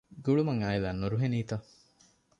ގުޅުމަށް 0.25 0.61
އާއިލާ 0.63 0.89
ނުރުހެނީތަ؟ 1.01 1.55